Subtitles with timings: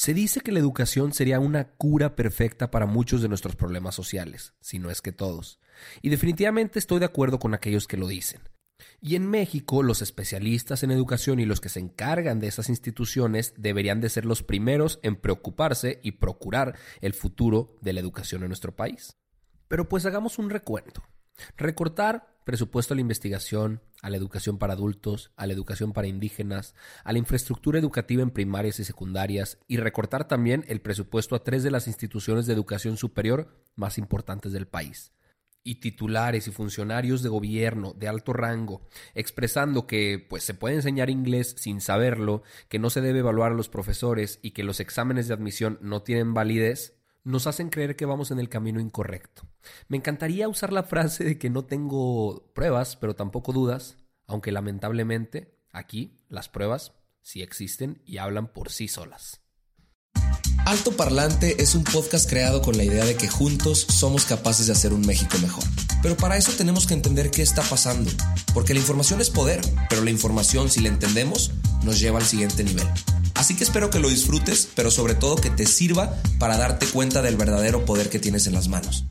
[0.00, 4.54] Se dice que la educación sería una cura perfecta para muchos de nuestros problemas sociales,
[4.58, 5.60] si no es que todos.
[6.00, 8.40] Y definitivamente estoy de acuerdo con aquellos que lo dicen.
[9.02, 13.52] Y en México, los especialistas en educación y los que se encargan de esas instituciones
[13.58, 18.48] deberían de ser los primeros en preocuparse y procurar el futuro de la educación en
[18.48, 19.18] nuestro país.
[19.68, 21.02] Pero pues hagamos un recuento.
[21.58, 26.74] Recortar presupuesto a la investigación, a la educación para adultos, a la educación para indígenas,
[27.04, 31.62] a la infraestructura educativa en primarias y secundarias y recortar también el presupuesto a tres
[31.62, 35.12] de las instituciones de educación superior más importantes del país.
[35.62, 41.10] Y titulares y funcionarios de gobierno de alto rango expresando que pues se puede enseñar
[41.10, 45.28] inglés sin saberlo, que no se debe evaluar a los profesores y que los exámenes
[45.28, 46.99] de admisión no tienen validez,
[47.30, 49.42] nos hacen creer que vamos en el camino incorrecto.
[49.88, 55.54] Me encantaría usar la frase de que no tengo pruebas, pero tampoco dudas, aunque lamentablemente
[55.72, 56.92] aquí las pruebas
[57.22, 59.40] sí existen y hablan por sí solas.
[60.66, 64.72] Alto Parlante es un podcast creado con la idea de que juntos somos capaces de
[64.72, 65.64] hacer un México mejor.
[66.02, 68.10] Pero para eso tenemos que entender qué está pasando,
[68.54, 72.62] porque la información es poder, pero la información, si la entendemos, nos lleva al siguiente
[72.62, 72.86] nivel.
[73.40, 77.22] Así que espero que lo disfrutes, pero sobre todo que te sirva para darte cuenta
[77.22, 79.06] del verdadero poder que tienes en las manos.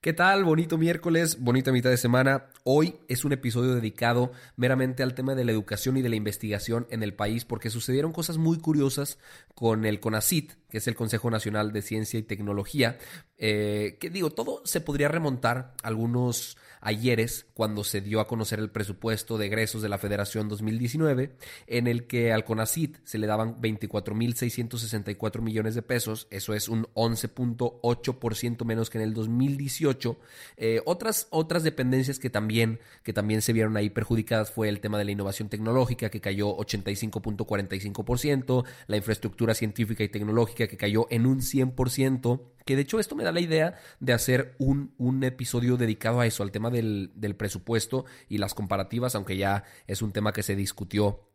[0.00, 0.44] ¿Qué tal?
[0.44, 2.46] Bonito miércoles, bonita mitad de semana.
[2.64, 6.86] Hoy es un episodio dedicado meramente al tema de la educación y de la investigación
[6.88, 9.18] en el país porque sucedieron cosas muy curiosas
[9.54, 12.98] con el CONACIT, que es el Consejo Nacional de Ciencia y Tecnología,
[13.38, 18.70] eh, que digo, todo se podría remontar algunos ayeres cuando se dio a conocer el
[18.70, 21.32] presupuesto de egresos de la Federación 2019,
[21.66, 26.86] en el que al CONACIT se le daban 24.664 millones de pesos, eso es un
[26.94, 30.18] 11.8% menos que en el 2018.
[30.56, 34.98] Eh, otras, otras dependencias que también, que también se vieron ahí perjudicadas fue el tema
[34.98, 41.26] de la innovación tecnológica, que cayó 85.45%, la infraestructura científica y tecnológica, que cayó en
[41.26, 45.76] un 100%, que de hecho esto me da la idea de hacer un, un episodio
[45.76, 50.12] dedicado a eso, al tema del, del presupuesto y las comparativas, aunque ya es un
[50.12, 51.28] tema que se discutió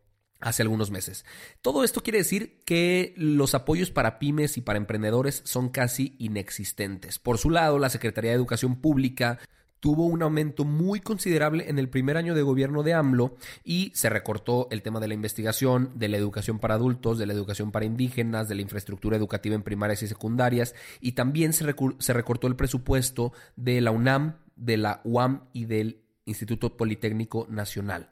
[0.43, 1.25] hace algunos meses.
[1.61, 7.17] Todo esto quiere decir que los apoyos para pymes y para emprendedores son casi inexistentes.
[7.17, 9.39] Por su lado, la Secretaría de Educación Pública
[9.83, 13.35] tuvo un aumento muy considerable en el primer año de gobierno de AMLO
[13.65, 17.33] y se recortó el tema de la investigación, de la educación para adultos, de la
[17.33, 22.47] educación para indígenas, de la infraestructura educativa en primarias y secundarias y también se, recortó
[22.47, 28.09] el presupuesto de la UNAM, de la UAM y del Instituto Politécnico Nacional.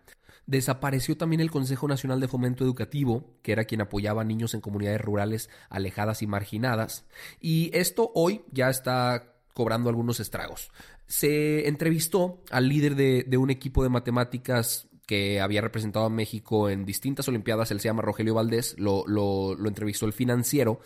[0.48, 4.60] Desapareció también el Consejo Nacional de Fomento Educativo, que era quien apoyaba a niños en
[4.60, 7.06] comunidades rurales alejadas y marginadas.
[7.40, 10.72] Y esto hoy ya está cobrando algunos estragos.
[11.08, 16.86] Se entrevistó al líder de, un equipo de matemáticas que había representado a México en
[16.86, 20.80] distintas Olimpiadas, él se llama Rogelio Valdés, lo, lo, lo, entrevistó el financiero,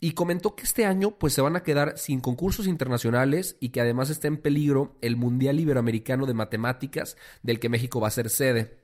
[0.00, 3.80] y comentó que este año pues se van a quedar sin concursos internacionales y que
[3.80, 8.28] además está en peligro el Mundial Iberoamericano de Matemáticas del que México va a ser
[8.28, 8.79] sede.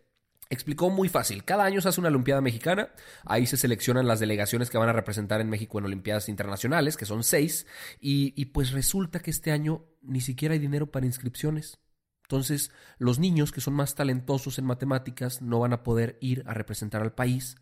[0.48, 2.90] Explicó muy fácil, cada año se hace una Olimpiada Mexicana,
[3.24, 7.04] ahí se seleccionan las delegaciones que van a representar en México en Olimpiadas Internacionales, que
[7.04, 7.66] son seis,
[8.00, 11.78] y, pues resulta que este año ni siquiera hay dinero para inscripciones.
[12.22, 16.54] Entonces, los niños que son más talentosos en matemáticas no van a poder ir a
[16.54, 17.56] representar al país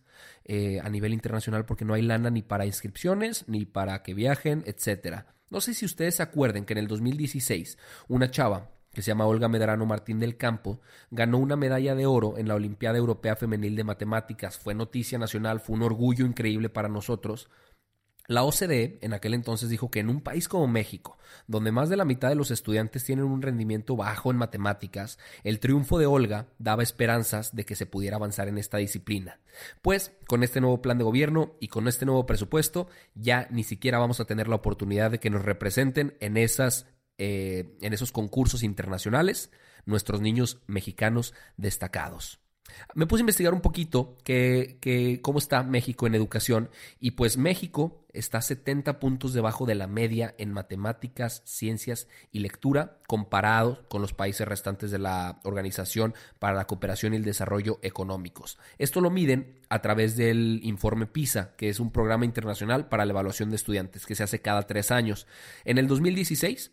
[0.44, 4.62] eh, a nivel internacional porque no hay lana ni para inscripciones, ni para que viajen,
[4.66, 5.24] etc.
[5.50, 7.78] No sé si ustedes se acuerden que en el 2016
[8.08, 12.38] una chava que se llama Olga Medrano Martín del Campo, ganó una medalla de oro
[12.38, 14.56] en la Olimpiada Europea Femenil de Matemáticas.
[14.56, 17.50] Fue noticia nacional, fue un orgullo increíble para nosotros.
[18.26, 21.96] La OCDE en aquel entonces dijo que en un país como México, donde más de
[21.96, 26.46] la mitad de los estudiantes tienen un rendimiento bajo en matemáticas, el triunfo de Olga
[26.58, 29.40] daba esperanzas de que se pudiera avanzar en esta disciplina.
[29.82, 33.98] Pues, con este nuevo plan de gobierno y con este nuevo presupuesto, ya ni siquiera
[33.98, 36.86] vamos a tener la oportunidad de que nos representen en esas
[37.18, 39.50] eh, en esos concursos internacionales
[39.86, 42.40] nuestros niños mexicanos destacados.
[42.94, 48.04] Me puse a investigar un poquito que, cómo está México en educación y pues México
[48.12, 54.14] está 70 puntos debajo de la media en matemáticas, ciencias y lectura comparado con los
[54.14, 58.58] países restantes de la Organización para la Cooperación y el Desarrollo Económicos.
[58.78, 63.12] Esto lo miden a través del informe PISA, que es un programa internacional para la
[63.12, 65.26] evaluación de estudiantes que se hace cada tres años.
[65.64, 66.72] En el 2016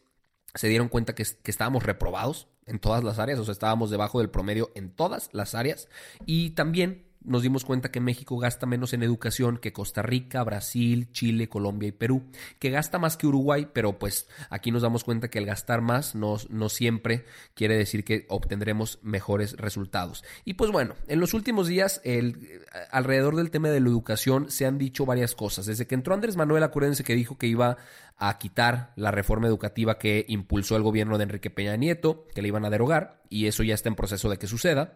[0.55, 4.29] se dieron cuenta que, estábamos reprobados en todas las áreas, o sea, estábamos debajo del
[4.29, 5.87] promedio en todas las áreas
[6.25, 11.11] y también nos dimos cuenta que México gasta menos en educación que Costa Rica, Brasil,
[11.11, 12.23] Chile, Colombia y Perú,
[12.59, 16.15] que gasta más que Uruguay, pero pues aquí nos damos cuenta que el gastar más
[16.15, 20.23] no, no siempre quiere decir que obtendremos mejores resultados.
[20.45, 24.65] Y pues bueno, en los últimos días, el, alrededor del tema de la educación se
[24.65, 25.67] han dicho varias cosas.
[25.67, 27.77] Desde que entró Andrés Manuel, acuérdense que dijo que iba
[28.23, 32.49] a quitar la reforma educativa que impulsó el gobierno de Enrique Peña Nieto, que le
[32.49, 34.93] iban a derogar, y eso ya está en proceso de que suceda.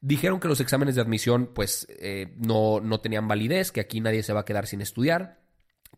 [0.00, 4.24] Dijeron que los exámenes de admisión pues eh, no, no tenían validez, que aquí nadie
[4.24, 5.43] se va a quedar sin estudiar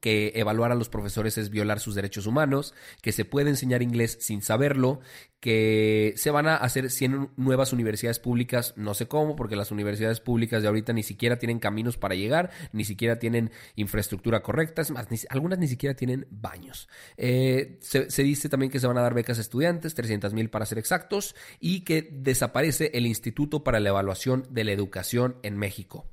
[0.07, 4.17] que evaluar a los profesores es violar sus derechos humanos, que se puede enseñar inglés
[4.21, 5.01] sin saberlo,
[5.41, 10.21] que se van a hacer 100 nuevas universidades públicas, no sé cómo, porque las universidades
[10.21, 15.09] públicas de ahorita ni siquiera tienen caminos para llegar, ni siquiera tienen infraestructura correcta, más,
[15.29, 16.89] algunas ni siquiera tienen baños.
[17.17, 20.51] Eh, se, se, dice también que se van a dar becas a estudiantes, 300 mil
[20.51, 25.57] para ser exactos, y que desaparece el Instituto para la Evaluación de la Educación en
[25.57, 26.07] México.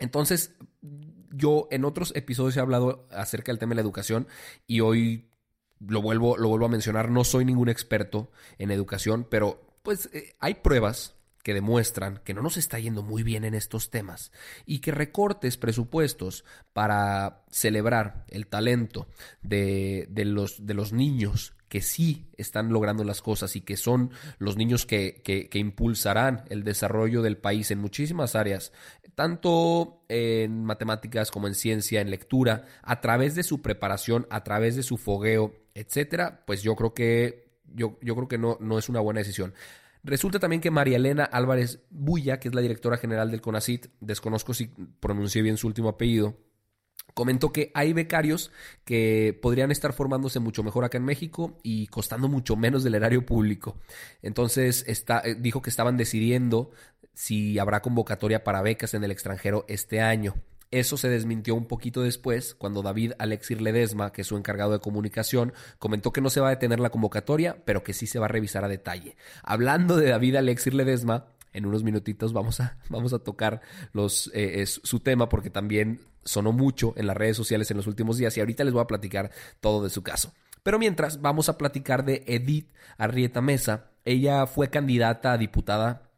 [0.00, 0.56] Entonces,
[1.30, 4.28] yo en otros episodios he hablado acerca del tema de la educación
[4.66, 5.30] y hoy
[5.80, 10.34] lo vuelvo, lo vuelvo a mencionar, no soy ningún experto en educación, pero pues eh,
[10.38, 14.30] hay pruebas que demuestran que no nos está yendo muy bien en estos temas
[14.66, 19.08] y que recortes presupuestos para celebrar el talento
[19.40, 24.10] de, de, los, de los niños que sí están logrando las cosas y que son
[24.38, 28.72] los niños que, que, impulsarán el desarrollo del país en muchísimas áreas,
[29.14, 34.74] tanto en matemáticas como en ciencia, en lectura, a través de su preparación, a través
[34.74, 38.88] de su fogueo, etcétera, pues yo creo que yo, yo creo que no, no es
[38.88, 39.54] una buena decisión.
[40.02, 44.54] Resulta también que María Elena Álvarez Bulla, que es la directora general del CONACIT, desconozco
[44.54, 44.66] si
[44.98, 46.36] pronuncié bien su último apellido,
[47.14, 48.50] Comentó que hay becarios
[48.84, 53.26] que podrían estar formándose mucho mejor acá en México y costando mucho menos del erario
[53.26, 53.76] público.
[54.22, 56.70] Entonces eh, dijo que estaban decidiendo
[57.14, 60.34] si habrá convocatoria para becas en el extranjero este año.
[60.70, 64.78] Eso se desmintió un poquito después, cuando David Alexir Ledesma, que es su encargado de
[64.78, 68.26] comunicación, comentó que no se va a detener la convocatoria, pero que sí se va
[68.26, 69.16] a revisar a detalle.
[69.42, 73.60] Hablando de David Alexir Ledesma, en unos minutitos vamos a, vamos a tocar
[73.92, 78.18] los, eh, su tema porque también sonó mucho en las redes sociales en los últimos
[78.18, 79.30] días y ahorita les voy a platicar
[79.60, 80.32] todo de su caso.
[80.62, 83.90] Pero mientras, vamos a platicar de Edith Arrieta Mesa.
[84.04, 86.10] Ella fue candidata a diputada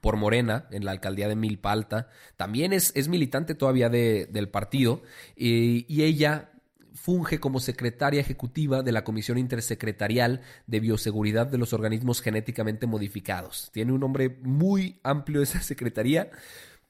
[0.00, 2.08] por Morena en la alcaldía de Milpa Alta.
[2.36, 5.02] También es, es militante todavía de, del partido
[5.36, 6.50] y ella
[7.00, 13.70] funge como secretaria ejecutiva de la Comisión Intersecretarial de Bioseguridad de los Organismos Genéticamente Modificados.
[13.72, 16.30] Tiene un nombre muy amplio esa secretaría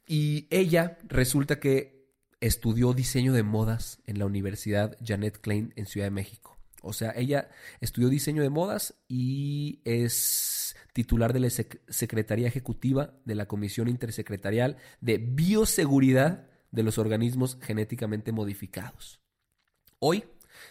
[0.08, 2.08] y ella resulta que
[2.40, 6.58] estudió diseño de modas en la Universidad Janet Klein en Ciudad de México.
[6.82, 7.48] O sea, ella
[7.80, 14.76] estudió diseño de modas y es titular de la Secretaría Ejecutiva de la Comisión Intersecretarial
[15.00, 19.20] de Bioseguridad de los Organismos Genéticamente Modificados.
[20.00, 20.24] Hoy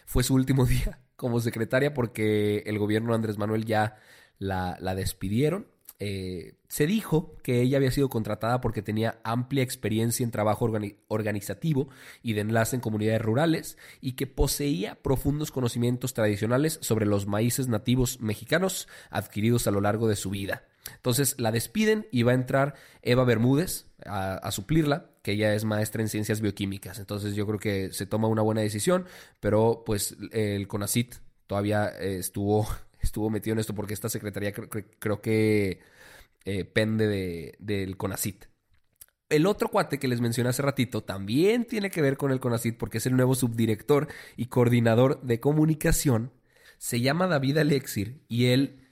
[0.06, 3.98] fue su último día como secretaria porque el gobierno de Andrés Manuel ya
[4.40, 5.68] la, despidieron.
[6.02, 10.72] Eh, se dijo que ella había sido contratada porque tenía amplia experiencia en trabajo
[11.10, 11.90] organizativo
[12.24, 17.68] y de enlace en comunidades rurales y que poseía profundos conocimientos tradicionales sobre los maíces
[17.68, 20.64] nativos mexicanos adquiridos a lo largo de su vida.
[20.96, 26.02] Entonces la despiden y va a entrar Eva Bermúdez a, suplirla, que ella es maestra
[26.02, 27.00] en ciencias bioquímicas.
[27.00, 29.06] Entonces yo creo que se toma una buena decisión,
[29.40, 31.16] pero pues el CONACIT
[31.48, 32.68] todavía eh, estuvo,
[33.02, 35.80] estuvo metido en esto porque esta secretaría creo, que
[36.46, 38.46] eh, pende de, del CONACIT.
[39.30, 42.78] El otro cuate que les mencioné hace ratito también tiene que ver con el CONACIT
[42.78, 46.32] porque es el nuevo subdirector y coordinador de comunicación.
[46.80, 48.89] Se llama David Alexir y él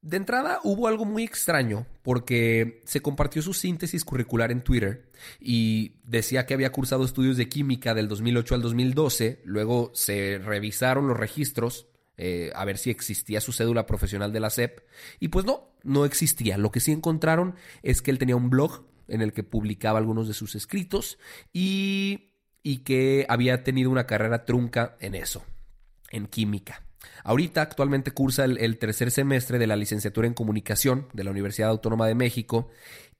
[0.00, 5.96] de entrada hubo algo muy extraño porque se compartió su síntesis curricular en Twitter y
[6.04, 11.16] decía que había cursado estudios de química del 2008 al 2012, luego se revisaron los
[11.16, 14.80] registros eh, a ver si existía su cédula profesional de la SEP
[15.20, 16.58] y pues no, no existía.
[16.58, 20.28] Lo que sí encontraron es que él tenía un blog en el que publicaba algunos
[20.28, 21.18] de sus escritos
[21.52, 25.44] y, y que había tenido una carrera trunca en eso,
[26.10, 26.87] en química.
[27.24, 32.06] Ahorita actualmente cursa el, tercer semestre de la licenciatura en comunicación de la Universidad Autónoma
[32.06, 32.68] de México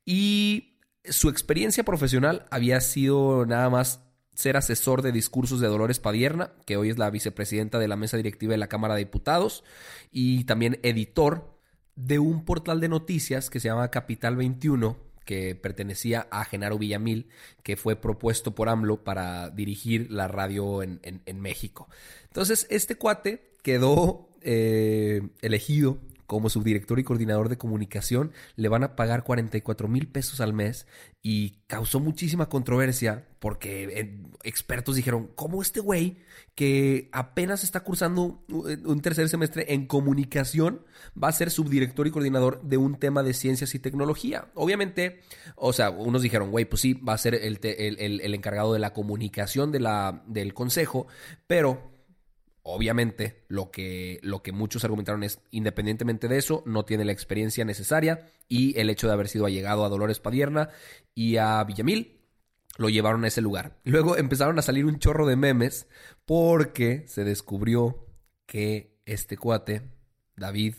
[0.05, 4.03] y su experiencia profesional había sido nada más
[4.35, 8.17] ser asesor de discursos de Dolores Padierna, que hoy es la vicepresidenta de la mesa
[8.17, 9.65] directiva de la Cámara de Diputados,
[10.13, 11.59] y también editor
[11.97, 14.97] de un portal de noticias que se llama Capital 21,
[15.29, 17.29] que pertenecía a Genaro Villamil,
[17.63, 21.87] que fue propuesto por AMLO para dirigir la radio en, México.
[22.29, 28.97] Entonces, este cuate quedó eh, elegido como subdirector y coordinador de comunicación, le van a
[28.97, 30.87] pagar 44 mil pesos al mes
[31.23, 36.19] y causó muchísima controversia porque eh, expertos dijeron, ¿cómo este güey
[36.55, 40.83] que apenas está cursando un tercer semestre en comunicación
[41.21, 44.49] va a ser subdirector y coordinador de un tema de ciencias y tecnología?
[44.55, 45.21] Obviamente,
[45.57, 48.93] o sea, unos dijeron, güey, pues sí, va a ser el, el encargado de la
[48.93, 51.07] comunicación de la, del consejo,
[51.47, 51.98] pero
[52.71, 57.65] Obviamente, lo que, lo que muchos argumentaron es, independientemente de eso, no tiene la experiencia
[57.65, 60.69] necesaria y el hecho de haber sido allegado a Dolores Padierna
[61.15, 62.21] y a Villamil
[62.77, 63.79] lo llevaron a ese lugar.
[63.85, 65.89] Luego empezaron a salir un chorro de memes
[66.27, 68.07] porque se descubrió
[68.45, 69.91] que este cuate,
[70.37, 70.75] David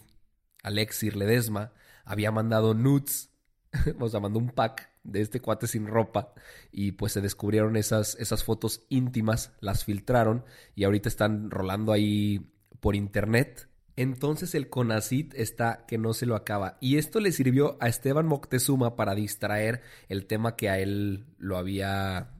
[0.62, 1.74] Alexir Ledesma,
[2.06, 3.32] había mandado nudes,
[4.00, 6.34] o sea, mandó un pack de este cuate sin ropa
[6.72, 10.46] y pues se descubrieron esas, esas fotos íntimas, las filtraron
[10.76, 13.68] y ahorita están rolando ahí por internet.
[13.96, 16.78] Entonces el CONACIT está que no se lo acaba.
[16.80, 21.58] Y esto le sirvió a Esteban Moctezuma para distraer el tema que a él lo
[21.58, 22.39] había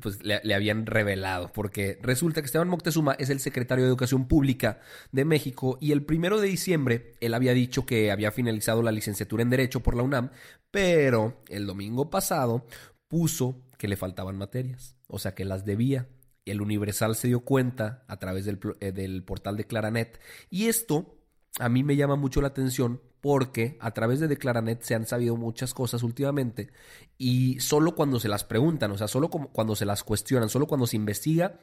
[0.00, 4.80] pues le, habían revelado, porque resulta que Esteban Moctezuma es el secretario de Educación Pública
[5.12, 9.42] de México y el primero de diciembre él había dicho que había finalizado la licenciatura
[9.42, 10.30] en Derecho por la UNAM,
[10.70, 12.66] pero el domingo pasado
[13.08, 16.08] puso que le faltaban materias, o sea que las debía.
[16.44, 21.15] El Universal se dio cuenta a través del, eh, del portal de Claranet y esto
[21.58, 25.36] a mí me llama mucho la atención porque a través de Declaranet se han sabido
[25.36, 26.70] muchas cosas últimamente
[27.18, 30.86] y solo cuando se las preguntan, o sea, solo cuando se las cuestionan, solo cuando
[30.86, 31.60] se investiga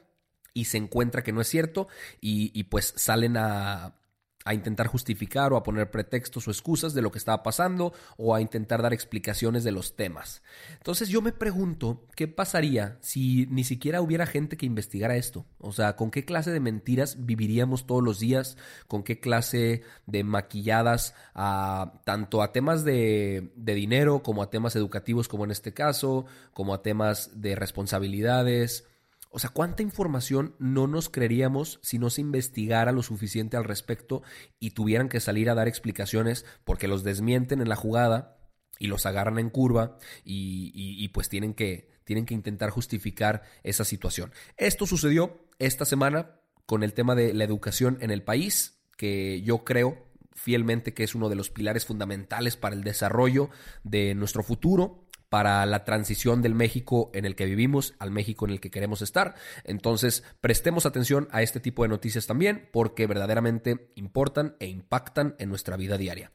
[0.52, 1.88] y se encuentra que no es cierto
[2.20, 3.94] y, y pues salen a,
[4.44, 8.34] a intentar justificar o a poner pretextos o excusas de lo que estaba pasando o
[8.34, 10.42] a intentar dar explicaciones de los temas.
[10.76, 15.46] Entonces yo me pregunto qué pasaría si ni siquiera hubiera gente que investigara esto.
[15.58, 18.58] O sea, ¿con qué clase de mentiras viviríamos todos los días?
[18.86, 24.76] ¿Con qué clase de maquilladas a, tanto a temas de, de dinero como a temas
[24.76, 28.86] educativos como en este caso, como a temas de responsabilidades?
[29.34, 34.22] O sea, ¿cuánta información no nos creeríamos si no se investigara lo suficiente al respecto
[34.60, 38.38] y tuvieran que salir a dar explicaciones porque los desmienten en la jugada
[38.78, 44.32] y los agarran en curva y, pues tienen que, tienen que intentar justificar esa situación?
[44.56, 49.64] Esto sucedió esta semana con el tema de la educación en el país, que yo
[49.64, 53.50] creo fielmente que es uno de los pilares fundamentales para el desarrollo
[53.82, 55.03] de nuestro futuro
[55.34, 59.02] para la transición del México en el que vivimos al México en el que queremos
[59.02, 59.34] estar.
[59.64, 65.48] Entonces, prestemos atención a este tipo de noticias también porque verdaderamente importan e impactan en
[65.48, 66.30] nuestra vida diaria.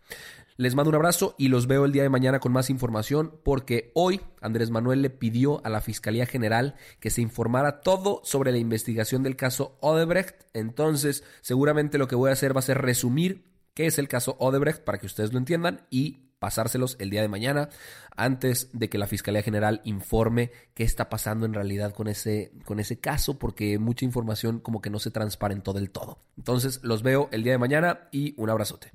[0.58, 3.94] Les mando un abrazo y los veo el día de mañana con más información porque
[3.96, 8.58] hoy Andrés Manuel le pidió a la Fiscalía General que se informara todo sobre la
[8.58, 10.44] investigación del caso Odebrecht.
[10.51, 14.36] Entonces, seguramente lo que voy a hacer va a ser resumir qué es el caso
[14.39, 17.69] Odebrecht para que ustedes lo entiendan y pasárselos el día de mañana
[18.15, 22.79] antes de que la Fiscalía General informe qué está pasando en realidad con ese, con
[22.79, 26.19] ese caso, porque mucha información como que no se transparentó del todo.
[26.38, 28.91] Entonces los veo el día de mañana y un abrazote.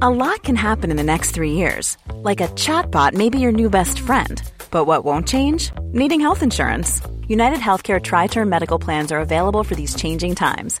[0.00, 1.96] A lot can happen in the next three years.
[2.24, 4.42] Like a chatbot may be your new best friend.
[4.68, 5.70] But what won't change?
[5.92, 7.00] Needing health insurance.
[7.28, 10.80] United Healthcare Tri Term Medical Plans are available for these changing times.